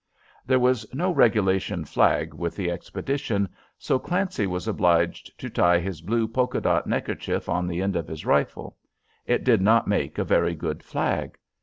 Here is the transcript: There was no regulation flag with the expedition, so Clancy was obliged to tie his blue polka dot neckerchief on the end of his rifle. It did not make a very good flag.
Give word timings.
There 0.47 0.57
was 0.57 0.83
no 0.95 1.11
regulation 1.11 1.85
flag 1.85 2.33
with 2.33 2.55
the 2.55 2.71
expedition, 2.71 3.47
so 3.77 3.99
Clancy 3.99 4.47
was 4.47 4.67
obliged 4.67 5.37
to 5.39 5.47
tie 5.47 5.77
his 5.79 6.01
blue 6.01 6.27
polka 6.27 6.59
dot 6.59 6.87
neckerchief 6.87 7.47
on 7.47 7.67
the 7.67 7.83
end 7.83 7.95
of 7.95 8.07
his 8.07 8.25
rifle. 8.25 8.77
It 9.27 9.43
did 9.43 9.61
not 9.61 9.87
make 9.87 10.17
a 10.17 10.23
very 10.23 10.55
good 10.55 10.81
flag. 10.81 11.37